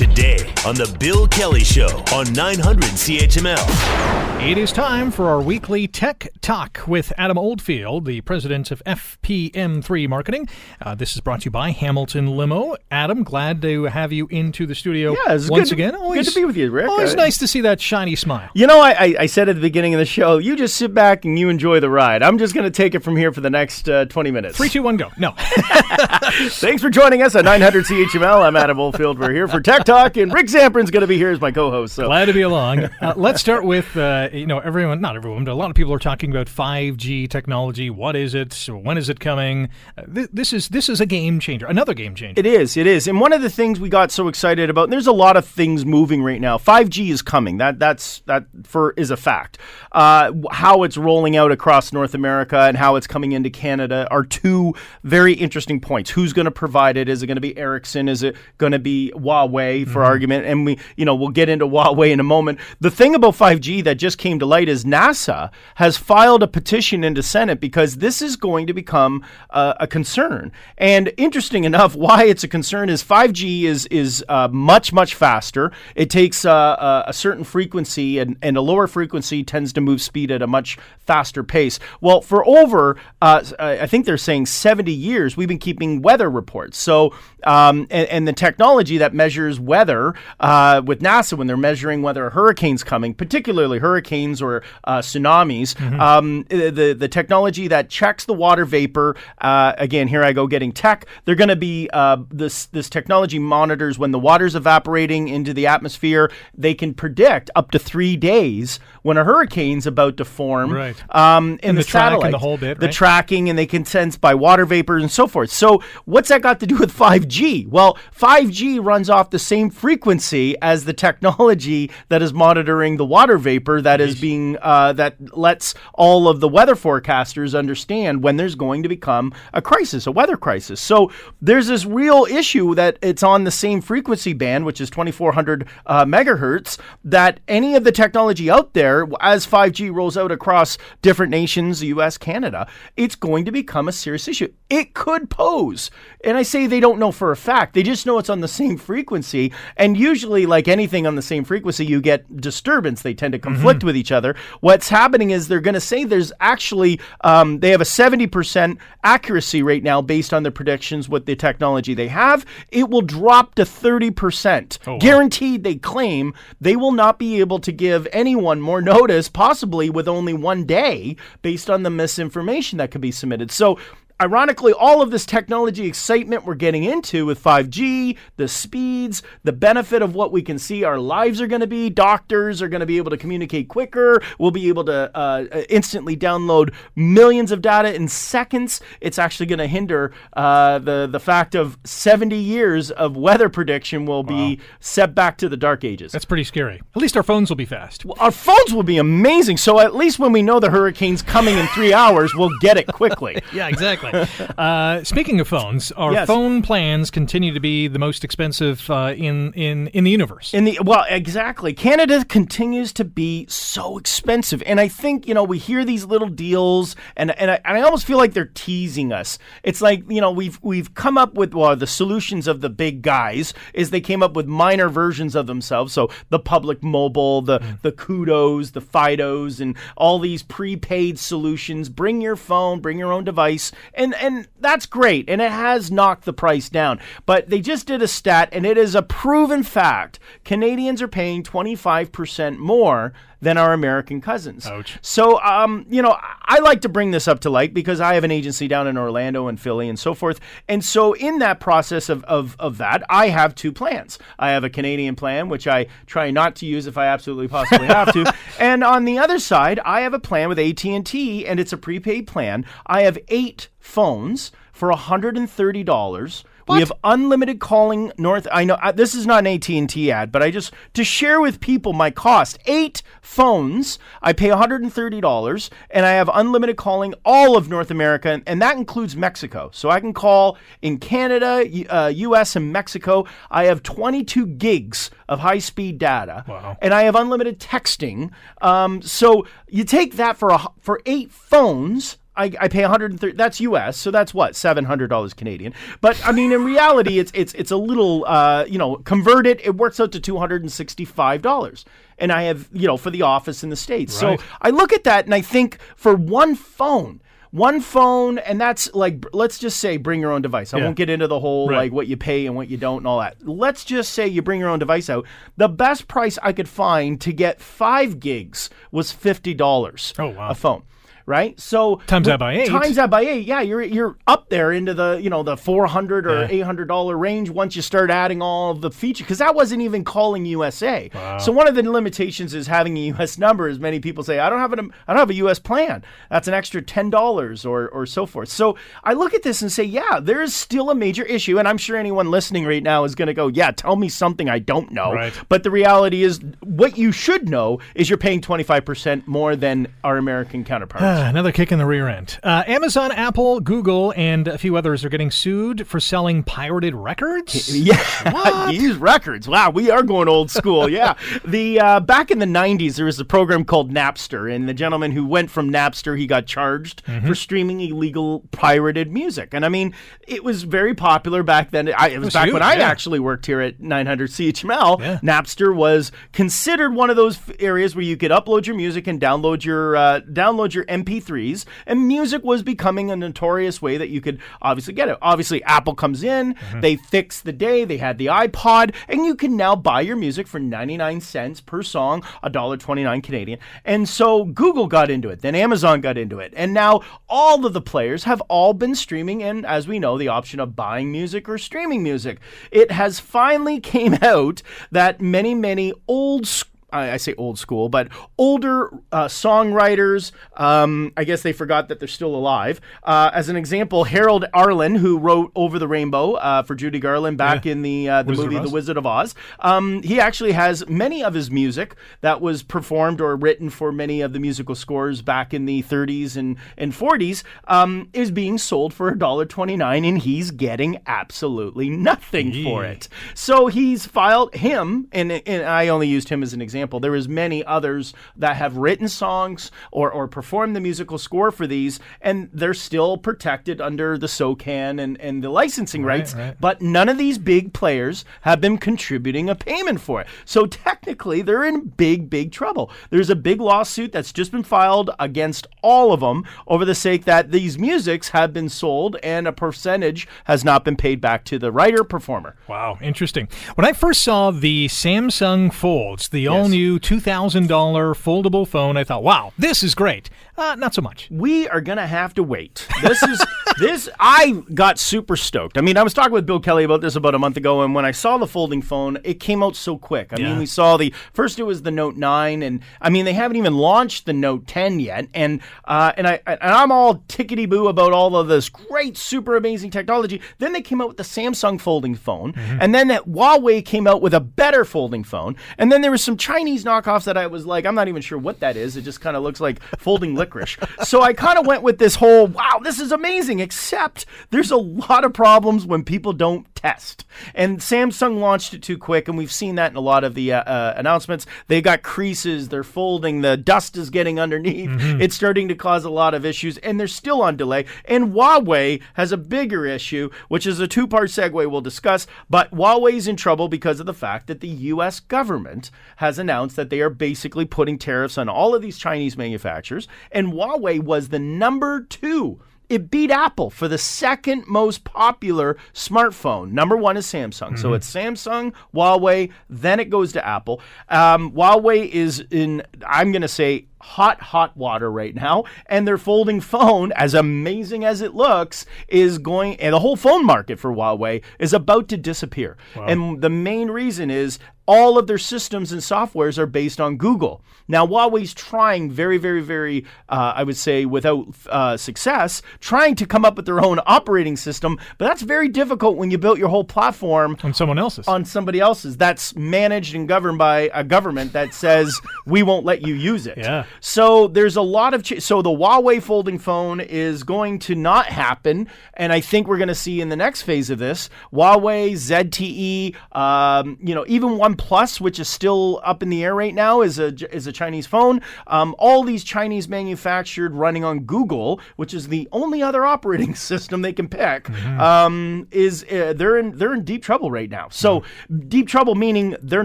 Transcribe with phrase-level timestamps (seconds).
[0.00, 4.40] today on The Bill Kelly Show on 900 CHML.
[4.50, 10.08] It is time for our weekly Tech Talk with Adam Oldfield, the president of FPM3
[10.08, 10.48] Marketing.
[10.80, 12.76] Uh, this is brought to you by Hamilton Limo.
[12.90, 15.92] Adam, glad to have you into the studio Yeah, it's once good, again.
[16.14, 16.88] good to be with you, Rick.
[16.88, 18.48] Always Uh, nice to see that shiny smile.
[18.54, 20.94] You know, I, I, I said at the beginning of the show, you just sit
[20.94, 22.22] back and you enjoy the ride.
[22.22, 24.56] I'm just going to take it from here for the next uh, 20 minutes.
[24.56, 25.10] Three, two, one, go.
[25.18, 25.34] No.
[26.30, 28.42] Thanks for joining us at 900 CHML.
[28.42, 29.18] I'm Adam Oldfield.
[29.18, 31.94] We're here for Tech Talk, and Rick Zamperin's going to be here as my co-host.
[31.96, 32.84] So Glad to be along.
[33.00, 35.92] Uh, let's start with uh, you know everyone, not everyone, but a lot of people
[35.92, 37.90] are talking about 5G technology.
[37.90, 38.68] What is it?
[38.68, 39.70] When is it coming?
[39.98, 42.38] Uh, th- this is this is a game changer, another game changer.
[42.38, 43.08] It is, it is.
[43.08, 45.44] And one of the things we got so excited about, and there's a lot of
[45.44, 46.58] things moving right now.
[46.58, 47.56] 5G is coming.
[47.58, 49.58] That that's that for is a fact.
[49.92, 54.24] Uh, how it's rolling out across North America and how it's coming into Canada are
[54.24, 56.10] two very interesting points.
[56.20, 57.08] Who's going to provide it?
[57.08, 58.06] Is it going to be Ericsson?
[58.06, 60.44] Is it going to be Huawei for argument?
[60.44, 62.58] And we, you know, we'll get into Huawei in a moment.
[62.78, 67.04] The thing about 5G that just came to light is NASA has filed a petition
[67.04, 70.52] into Senate because this is going to become uh, a concern.
[70.76, 75.72] And interesting enough, why it's a concern is 5G is is uh, much much faster.
[75.94, 80.02] It takes uh, a, a certain frequency, and, and a lower frequency tends to move
[80.02, 81.78] speed at a much faster pace.
[82.02, 86.76] Well, for over, uh, I think they're saying 70 years, we've been keeping weather reports.
[86.76, 92.02] So, um, and, and the technology that measures weather uh, with NASA when they're measuring
[92.02, 98.24] whether a hurricane's coming, particularly hurricanes or uh, tsunamis, um, the the technology that checks
[98.24, 99.14] the water vapor.
[99.40, 101.06] Uh, again, here I go getting tech.
[101.24, 105.66] They're going to be uh, this this technology monitors when the water's evaporating into the
[105.68, 106.30] atmosphere.
[106.56, 110.72] They can predict up to three days when a hurricane's about to form.
[110.72, 110.96] Right.
[111.14, 112.94] Um, in And the, the and the whole bit, The right?
[112.94, 115.50] tracking, and they can sense by water vapor and so forth.
[115.50, 117.68] So, what's that got to do with 5G?
[117.68, 123.38] Well, 5G runs off the same frequency as the technology that is monitoring the water
[123.38, 128.54] vapor that is being uh, that lets all of the weather forecasters understand when there's
[128.54, 130.80] going to become a crisis, a weather crisis.
[130.80, 135.66] So, there's this real issue that it's on the same frequency band, which is 2400
[135.86, 141.30] uh, megahertz, that any of the technology out there, as 5G rolls out across different
[141.30, 144.52] nations, the US, Canada, it's going to become a serious issue.
[144.70, 145.90] It could pose,
[146.22, 148.48] and I say they don't know for a fact, they just know it's on the
[148.48, 149.52] same frequency.
[149.76, 153.02] And usually, like anything on the same frequency, you get disturbance.
[153.02, 154.36] They tend to conflict with each other.
[154.60, 159.62] What's happening is they're going to say there's actually, um, they have a 70% accuracy
[159.62, 162.46] rate now based on their predictions with the technology they have.
[162.70, 165.00] It will drop to 30%.
[165.00, 170.06] Guaranteed, they claim they will not be able to give anyone more notice, possibly with
[170.06, 173.50] only one day, based on the misinformation that could be submitted.
[173.50, 173.78] So,
[174.20, 180.02] Ironically, all of this technology excitement we're getting into with 5G, the speeds, the benefit
[180.02, 182.86] of what we can see our lives are going to be, doctors are going to
[182.86, 184.22] be able to communicate quicker.
[184.38, 188.82] We'll be able to uh, instantly download millions of data in seconds.
[189.00, 194.04] It's actually going to hinder uh, the the fact of 70 years of weather prediction
[194.04, 196.12] will be set back to the dark ages.
[196.12, 196.82] That's pretty scary.
[196.94, 198.04] At least our phones will be fast.
[198.18, 199.56] Our phones will be amazing.
[199.56, 202.86] So at least when we know the hurricane's coming in three hours, we'll get it
[202.86, 203.40] quickly.
[203.52, 204.09] Yeah, exactly.
[204.58, 206.26] Uh, speaking of phones, our Yes.
[206.26, 210.52] phone plans continue to be the most expensive uh, in in in the universe.
[210.54, 211.72] In the well, exactly.
[211.72, 216.28] Canada continues to be so expensive, and I think you know we hear these little
[216.28, 219.38] deals, and and I, and I almost feel like they're teasing us.
[219.62, 223.02] It's like you know we've we've come up with well the solutions of the big
[223.02, 225.92] guys is they came up with minor versions of themselves.
[225.92, 231.88] So the public mobile, the the Koodos, the Fidos, and all these prepaid solutions.
[231.88, 236.24] Bring your phone, bring your own device, and and that's great, and it has knocked
[236.24, 236.98] the price down.
[237.26, 240.18] But they just did a stat, and it is a proven fact.
[240.44, 244.66] Canadians are paying twenty five percent more than our American cousins.
[244.66, 244.98] Ouch.
[245.02, 248.22] So, um, you know, I- like to bring this up to light because I have
[248.22, 250.38] an agency down in Orlando and Philly and so forth.
[250.68, 254.18] And so, in that process of, of, of that, I have two plans.
[254.38, 257.86] I have a Canadian plan, which I try not to use if I absolutely possibly
[257.86, 258.32] have to.
[258.60, 262.26] And on the other side, I have a plan with AT&T, and it's a prepaid
[262.26, 262.66] plan.
[262.86, 266.44] I have eight phones for $130.
[266.68, 268.46] We have unlimited calling north.
[268.52, 271.60] I know uh, this is not an AT&T ad, but I just to share with
[271.60, 272.58] people my cost.
[272.66, 278.42] 8 phones, I pay $130 and I have unlimited calling all of North America and,
[278.46, 279.70] and that includes Mexico.
[279.72, 283.26] So I can call in Canada, uh, US and Mexico.
[283.50, 286.44] I have 22 gigs of high-speed data.
[286.46, 286.76] Wow.
[286.82, 288.30] And I have unlimited texting.
[288.60, 293.36] Um, so you take that for a, for 8 phones I, I pay 130.
[293.36, 293.96] That's U.S.
[293.98, 295.74] So that's what 700 dollars Canadian.
[296.00, 298.24] But I mean, in reality, it's it's it's a little.
[298.26, 299.60] Uh, you know, convert it.
[299.64, 301.84] It works out to 265 dollars.
[302.18, 304.22] And I have you know for the office in the states.
[304.22, 304.38] Right.
[304.38, 307.20] So I look at that and I think for one phone.
[307.52, 310.72] One phone, and that's like, let's just say bring your own device.
[310.72, 310.84] I Yeah.
[310.84, 311.78] won't get into the whole Right.
[311.78, 313.38] like what you pay and what you don't and all that.
[313.44, 315.26] Let's just say you bring your own device out.
[315.56, 320.14] The best price I could find to get five gigs was fifty dollars.
[320.16, 320.50] Oh, wow.
[320.50, 320.82] A phone.
[321.30, 322.68] Right, so Times that by eight.
[322.68, 325.86] Times that by eight, yeah, you're you're up there into the you know the four
[325.86, 326.48] hundred or Yeah.
[326.50, 330.02] eight hundred dollar range once you start adding all the features because that wasn't even
[330.02, 331.08] calling USA.
[331.38, 333.68] So one of the limitations is having a US number.
[333.68, 336.02] As many people say, I don't have an I don't have a US plan.
[336.30, 338.48] That's an extra ten dollars or or so forth.
[338.48, 341.68] So I look at this and say, yeah, there is still a major issue, and
[341.68, 344.58] I'm sure anyone listening right now is going to go, yeah, tell me something I
[344.58, 345.12] don't know.
[345.12, 345.32] Right.
[345.48, 349.54] But the reality is, what you should know is you're paying twenty five percent more
[349.54, 351.19] than our American counterparts.
[351.20, 352.38] Ah, Another kick in the rear end.
[352.42, 357.70] Uh, Amazon, Apple, Google, and a few others are getting sued for selling pirated records.
[357.90, 359.48] Yeah, use records.
[359.48, 360.88] Wow, we are going old school.
[360.88, 361.14] Yeah,
[361.44, 365.12] the uh, back in the '90s, there was a program called Napster, and the gentleman
[365.12, 369.54] who went from Napster, he got charged for streaming illegal pirated music.
[369.54, 369.94] And I mean,
[370.26, 371.92] it was very popular back then.
[371.96, 372.88] I, it was was back huge, when I yeah.
[372.88, 375.00] actually worked here at 900 CHML.
[375.00, 375.18] Yeah.
[375.22, 379.64] Napster was considered one of those areas where you could upload your music and download
[379.64, 384.40] your uh, download your MP3s, and music was becoming a notorious way that you could
[384.62, 385.18] obviously get it.
[385.20, 386.80] Obviously, Apple comes in, mm-hmm.
[386.80, 390.46] they fix the day, they had the iPod, and you can now buy your music
[390.46, 393.58] for 99 cents per song, $1.29 Canadian.
[393.84, 397.72] And so Google got into it, then Amazon got into it, and now all of
[397.72, 401.48] the players have all been streaming, and as we know, the option of buying music
[401.48, 402.38] or streaming music.
[402.70, 407.88] It has finally came out that many, many old school I I say old school,
[407.88, 408.08] but
[408.38, 410.32] older uh, songwriters.
[410.56, 412.80] Um, I guess they forgot that they're still alive.
[413.02, 417.38] Uh, as an example, Harold Arlen, who wrote "Over the Rainbow" uh, for Judy Garland
[417.38, 417.72] back Yeah.
[417.72, 421.22] in the uh, the Wizard movie "The Wizard of Oz," um, he actually has many
[421.22, 425.52] of his music that was performed or written for many of the musical scores back
[425.54, 430.98] in the 30s and and 40s um, is being sold for $1.29, and he's getting
[431.06, 433.08] absolutely nothing for it.
[433.34, 436.79] So he's filed him, and, and I only used him as an example.
[437.00, 441.66] There is many others that have written songs or, or performed the musical score for
[441.66, 446.34] these, and they're still protected under the SOCAN and, and the licensing Right, rights.
[446.34, 446.56] right.
[446.60, 450.26] But none of these big players have been contributing a payment for it.
[450.44, 452.90] So technically, they're in big, big trouble.
[453.10, 457.24] There's a big lawsuit that's just been filed against all of them over the sake
[457.24, 461.58] that these musics have been sold and a percentage has not been paid back to
[461.58, 462.56] the writer performer.
[462.68, 463.48] Wow, interesting.
[463.74, 469.22] When I first saw the Samsung Folds, the all new $2,000 foldable phone, I thought,
[469.22, 470.30] wow, this is great.
[470.56, 471.28] Uh, not so much.
[471.30, 472.86] we are gonna have to wait.
[473.02, 473.44] This is
[473.80, 474.08] this.
[474.20, 475.76] I got super stoked.
[475.76, 477.94] I mean, I was talking with Bill Kelly about this about a month ago, and
[477.94, 480.32] when I saw the folding phone, it came out so quick.
[480.32, 480.50] I Yeah.
[480.50, 483.56] mean, we saw the first it was the Note Nine, and I mean they haven't
[483.56, 487.88] even launched the Note Ten yet, and uh, and I and I'm all tickety boo
[487.88, 490.40] about all of this great, super amazing technology.
[490.58, 494.22] Then they came out with the Samsung folding phone, and then that Huawei came out
[494.22, 497.66] with a better folding phone, and then there was some Chinese knockoffs that I was
[497.66, 498.96] like, I'm not even sure what that is.
[498.96, 500.76] It just kind of looks like folding licorice.
[501.04, 503.58] So I kind of went with this whole, wow, this is amazing.
[503.70, 507.24] Except there's a lot of problems when people don't test.
[507.54, 510.52] And Samsung launched it too quick, and we've seen that in a lot of the
[510.52, 511.46] uh, uh, announcements.
[511.68, 514.90] They got creases, they're folding, the dust is getting underneath.
[515.20, 517.84] It's starting to cause a lot of issues, and they're still on delay.
[518.06, 522.26] And Huawei has a bigger issue, which is a two part segue we'll discuss.
[522.48, 525.20] But Huawei's in trouble because of the fact that the U.S.
[525.20, 530.08] government has announced that they are basically putting tariffs on all of these Chinese manufacturers,
[530.32, 536.72] and Huawei was the number two it beat Apple for the second most popular smartphone.
[536.72, 537.78] Number one is Samsung.
[537.78, 540.80] So it's Samsung, Huawei, then it goes to Apple.
[541.08, 545.64] Um, Huawei is in, I'm going to say, hot, hot water right now.
[545.86, 550.44] And their folding phone, as amazing as it looks, is going, and the whole phone
[550.44, 552.76] market for Huawei is about to disappear.
[552.96, 554.58] And the main reason is
[554.92, 557.62] all of their systems and softwares are based on Google.
[557.86, 563.24] Now, Huawei's trying very, very, very, uh, I would say, without uh, success, trying to
[563.26, 566.68] come up with their own operating system, but that's very difficult when you built your
[566.70, 568.26] whole platform On someone else's.
[568.26, 573.06] on somebody else's that's managed and governed by a government that says we won't let
[573.06, 573.58] you use it.
[573.58, 573.84] Yeah.
[574.00, 578.26] So there's a lot of ch- so the Huawei folding phone is going to not
[578.26, 582.12] happen, and I think we're going to see in the next phase of this Huawei,
[582.12, 586.74] ZTE, um, you know, even OnePlus Plus, which is still up in the air right
[586.74, 588.40] now, is a is a Chinese phone.
[588.66, 594.02] Um, all these Chinese manufactured, running on Google, which is the only other operating system
[594.02, 595.00] they can pick, Mm-hmm.
[595.00, 597.88] um, is uh, they're in they're in deep trouble right now.
[597.90, 598.22] So
[598.68, 599.84] deep trouble meaning they're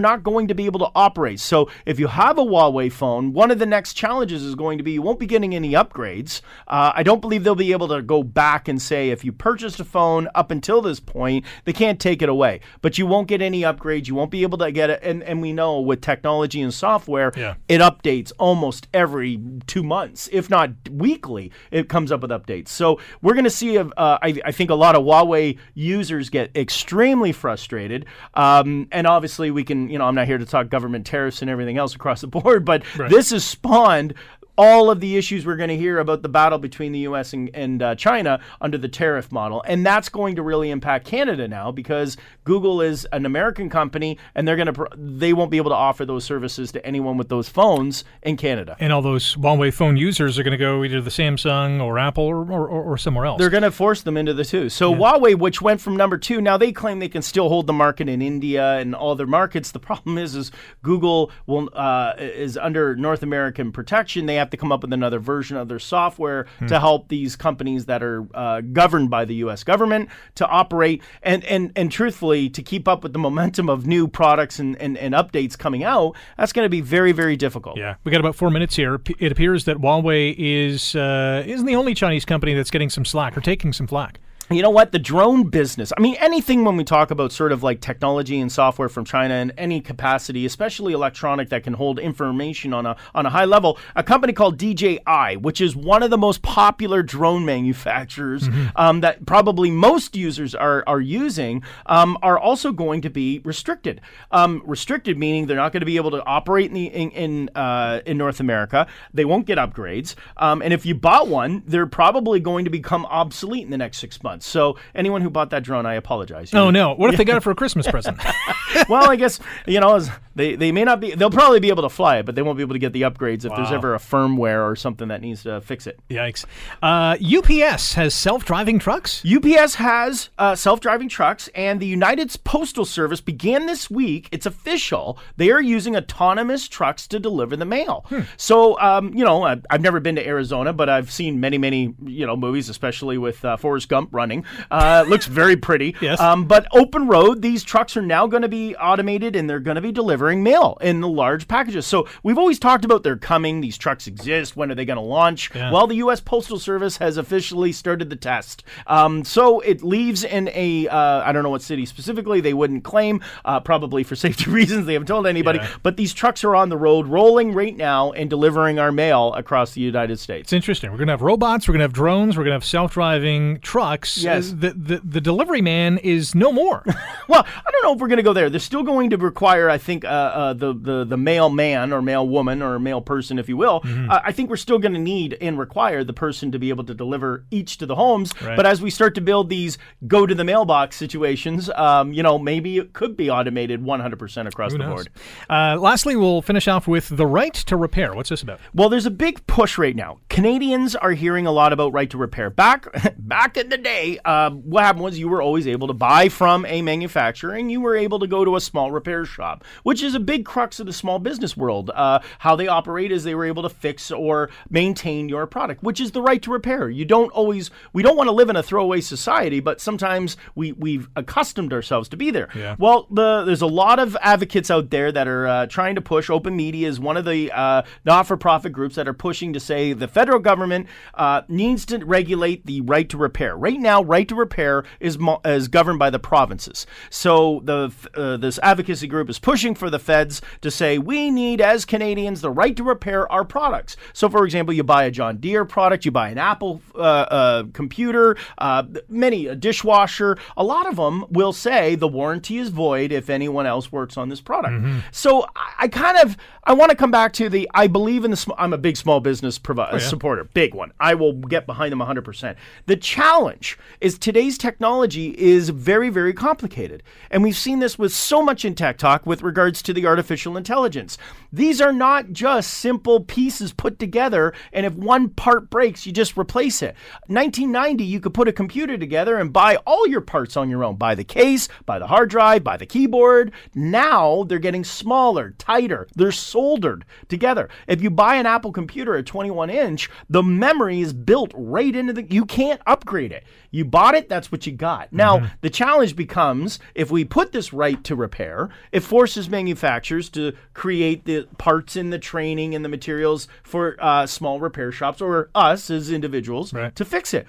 [0.00, 1.40] not going to be able to operate.
[1.40, 4.84] So if you have a Huawei phone, one of the next challenges is going to
[4.84, 6.40] be you won't be getting any upgrades.
[6.66, 9.78] Uh, I don't believe they'll be able to go back and say if you purchased
[9.78, 12.60] a phone up until this point, they can't take it away.
[12.80, 14.08] But you won't get any upgrades.
[14.08, 15.00] You won't be able to get it.
[15.02, 17.54] And, and we know with technology and software, Yeah.
[17.68, 21.50] it updates almost every two months, if not weekly.
[21.70, 22.68] It comes up with updates.
[22.68, 26.56] So we're going to see, uh, I, I think, a lot of Huawei users get
[26.56, 28.06] extremely frustrated.
[28.34, 31.50] Um, and obviously, we can, you know, I'm not here to talk government tariffs and
[31.50, 34.14] everything else across the board, but this has spawned
[34.56, 37.32] all of the issues we're going to hear about the battle between the U.S.
[37.32, 41.46] and, and uh, China under the tariff model, and that's going to really impact Canada
[41.48, 45.56] now because Google is an American company, and they're going to pr- they won't be
[45.56, 48.76] able to offer those services to anyone with those phones in Canada.
[48.80, 52.24] And all those Huawei phone users are going to go either the Samsung or Apple
[52.24, 53.38] or, or, or somewhere else.
[53.38, 54.68] They're going to force them into the two.
[54.68, 57.72] So Huawei, which went from number two, now they claim they can still hold the
[57.72, 59.70] market in India and all their markets.
[59.72, 64.26] The problem is, is Google will uh, is under North American protection.
[64.26, 67.86] They have to come up with another version of their software to help these companies
[67.86, 69.64] that are uh, governed by the U.S.
[69.64, 74.08] government to operate and and and truthfully to keep up with the momentum of new
[74.08, 76.16] products and and, and updates coming out.
[76.36, 77.76] That's going to be very very difficult.
[77.76, 79.00] Yeah, we got about four minutes here.
[79.18, 83.36] It appears that Huawei is uh, isn't the only Chinese company that's getting some slack
[83.36, 84.20] or taking some flack.
[84.48, 84.92] You know what?
[84.92, 85.92] The drone business.
[85.96, 89.34] I mean, anything when we talk about sort of like technology and software from China
[89.34, 93.76] in any capacity, especially electronic that can hold information on a on a high level.
[93.96, 99.26] A company called DJI, which is one of the most popular drone manufacturers um, that
[99.26, 104.00] probably most users are are using, um, are also going to be restricted.
[104.30, 107.48] Um, restricted meaning they're not going to be able to operate in the in in,
[107.56, 108.86] uh, in North America.
[109.12, 113.06] They won't get upgrades, um, and if you bought one, they're probably going to become
[113.06, 114.35] obsolete in the next six months.
[114.42, 116.52] So anyone who bought that drone, I apologize.
[116.54, 116.94] Oh no!
[116.94, 118.20] What if they got it for a Christmas present?
[118.88, 120.00] well, I guess you know
[120.34, 121.14] they they may not be.
[121.14, 123.02] They'll probably be able to fly it, but they won't be able to get the
[123.02, 126.00] upgrades if there's ever a firmware or something that needs to fix it.
[126.10, 126.44] Yikes!
[126.82, 129.22] Uh, UPS has self-driving trucks.
[129.24, 134.28] UPS has uh, self-driving trucks, and the United Postal Service began this week.
[134.32, 135.18] It's official.
[135.36, 138.04] They are using autonomous trucks to deliver the mail.
[138.36, 141.94] So, um, you know, I, I've never been to Arizona, but I've seen many, many,
[142.04, 144.25] you know, movies, especially with uh, Forrest Gump running.
[144.70, 145.94] Uh, it looks very pretty.
[146.06, 146.20] Yes.
[146.20, 149.74] Um, but open road, these trucks are now going to be automated, and they're going
[149.76, 151.86] to be delivering mail in the large packages.
[151.86, 153.60] So we've always talked about they're coming.
[153.60, 154.56] These trucks exist.
[154.56, 155.50] When are they going to launch?
[155.54, 155.72] Yeah.
[155.72, 156.20] Well, the U.S.
[156.20, 158.62] Postal Service has officially started the test.
[158.86, 162.40] Um, so it leaves in a uh, I don't know what city specifically.
[162.40, 164.86] They wouldn't claim, uh, probably for safety reasons.
[164.86, 165.58] They haven't told anybody.
[165.60, 165.70] Yeah.
[165.82, 169.72] But these trucks are on the road, rolling right now and delivering our mail across
[169.72, 170.46] the United States.
[170.46, 170.90] It's interesting.
[170.90, 171.66] We're going to have robots.
[171.66, 172.36] We're going to have drones.
[172.36, 174.15] We're going to have self-driving trucks.
[174.18, 174.52] Yes.
[174.52, 176.84] Uh, The, the the delivery man is no more.
[177.28, 178.48] Well, I don't know if we're going to go there.
[178.48, 182.00] They're still going to require, I think, uh, uh, the the the male man or
[182.00, 183.80] male woman or male person, if you will.
[183.80, 184.10] Mm-hmm.
[184.12, 186.84] Uh, I think we're still going to need and require the person to be able
[186.84, 188.30] to deliver each to the homes.
[188.40, 188.54] Right.
[188.54, 192.38] But as we start to build these go to the mailbox situations, um, you know,
[192.38, 194.94] maybe it could be automated 100% across Who the knows?
[194.94, 195.08] board.
[195.50, 198.14] Uh, lastly, we'll finish off with the right to repair.
[198.14, 198.60] What's this about?
[198.72, 200.20] Well, there's a big push right now.
[200.28, 202.50] Canadians are hearing a lot about right to repair.
[202.50, 202.86] Back
[203.18, 206.64] back in the day, um, what happened was you were always able to buy from
[206.66, 210.14] a manufacturer, and you were able to go to a small repair shop, which is
[210.14, 211.90] a big crux of the small business world.
[211.94, 216.00] Uh, how they operate is they were able to fix or maintain your product, which
[216.00, 216.88] is the right to repair.
[216.88, 217.70] You don't always.
[217.92, 222.08] We don't want to live in a throwaway society, but sometimes we we've accustomed ourselves
[222.10, 222.48] to be there.
[222.54, 222.76] Yeah.
[222.78, 226.30] Well, the, there's a lot of advocates out there that are uh, trying to push.
[226.30, 230.08] Open Media is one of the uh, not-for-profit groups that are pushing to say the
[230.08, 233.56] federal government uh, needs to regulate the right to repair.
[233.56, 236.86] Right now, right to repair is mo- is governed by the provinces.
[237.10, 241.60] So the uh, this advocacy group is pushing for the feds to say we need,
[241.60, 243.96] as Canadians, the right to repair our products.
[244.12, 247.62] So, for example, you buy a John Deere product, you buy an Apple uh, uh,
[247.72, 250.36] computer, uh, many a dishwasher.
[250.56, 254.28] A lot of them will say the warranty is void if anyone else works on
[254.28, 254.74] this product.
[255.12, 258.30] So I, I kind of I want to come back to the I believe in
[258.30, 258.36] the.
[258.36, 260.92] Sm- I'm a big small business provi- supporter, big one.
[260.98, 262.22] I will get behind them 100.
[262.24, 267.02] percent The challenge is today's technology is very, very complicated.
[267.30, 270.56] And we've seen this with so much in Tech Talk with regards to the artificial
[270.56, 271.16] intelligence.
[271.52, 276.36] These are not just simple pieces put together, and if one part breaks, you just
[276.36, 276.96] replace it.
[277.28, 280.96] 1990, you could put a computer together and buy all your parts on your own
[280.96, 283.52] buy the case, buy the hard drive, buy the keyboard.
[283.74, 287.68] Now they're getting smaller, tighter, they're soldered together.
[287.86, 292.12] If you buy an Apple computer at 21 inch, the memory is built right into
[292.12, 293.44] the, you can't upgrade it.
[293.76, 295.12] You bought it, that's what you got.
[295.12, 295.46] Now, mm-hmm.
[295.60, 301.26] the challenge becomes if we put this right to repair, it forces manufacturers to create
[301.26, 305.90] the parts and the training and the materials for uh, small repair shops or us
[305.90, 306.96] as individuals right.
[306.96, 307.46] to fix it.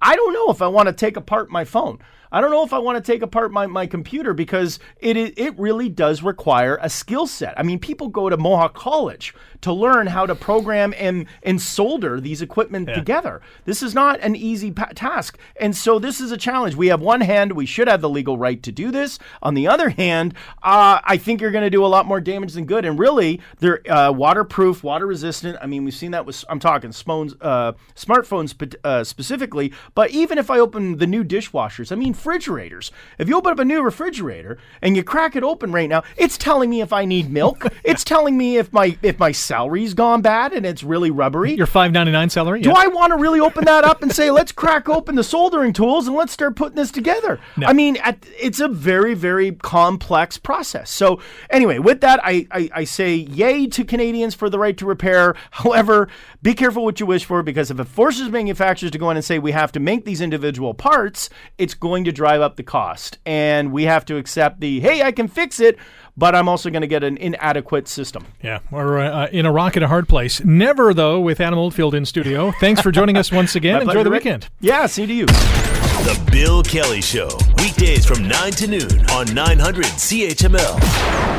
[0.00, 1.98] I don't know if I want to take apart my phone.
[2.32, 5.58] I don't know if I want to take apart my, my computer because it it
[5.58, 7.58] really does require a skill set.
[7.58, 12.20] I mean, people go to Mohawk College to learn how to program and and solder
[12.20, 12.94] these equipment yeah.
[12.94, 13.40] together.
[13.64, 16.74] This is not an easy pa- task, and so this is a challenge.
[16.74, 19.18] We have one hand, we should have the legal right to do this.
[19.42, 22.52] On the other hand, uh, I think you're going to do a lot more damage
[22.54, 22.84] than good.
[22.84, 25.58] And really, they're uh, waterproof, water resistant.
[25.60, 29.72] I mean, we've seen that with I'm talking phones, uh, smartphones uh, specifically.
[29.94, 32.90] But even if I open the new dishwashers, I mean refrigerators.
[33.18, 36.38] If you open up a new refrigerator and you crack it open right now, it's
[36.38, 37.66] telling me if I need milk.
[37.84, 41.54] it's telling me if my if my celery's gone bad and it's really rubbery.
[41.54, 42.62] Your five ninety nine celery.
[42.62, 45.74] Do I want to really open that up and say let's crack open the soldering
[45.74, 47.38] tools and let's start putting this together?
[47.56, 47.66] No.
[47.66, 50.90] I mean, at, it's a very very complex process.
[50.90, 54.86] So anyway, with that, I, I I say yay to Canadians for the right to
[54.86, 55.34] repair.
[55.50, 56.08] However,
[56.42, 59.24] be careful what you wish for because if it forces manufacturers to go in and
[59.24, 61.28] say we have to make these individual parts,
[61.58, 63.18] it's going to drive up the cost.
[63.26, 65.78] And we have to accept the, hey, I can fix it,
[66.16, 68.26] but I'm also going to get an inadequate system.
[68.42, 70.44] Yeah, we're uh, in a rock and a hard place.
[70.44, 72.52] Never, though, with Adam Oldfield in studio.
[72.60, 73.82] Thanks for joining us once again.
[73.88, 74.48] Enjoy the weekend.
[74.60, 75.26] Yeah, see you.
[75.26, 81.33] The Bill Kelly Show, weekdays from 9 to noon on 900 CHML.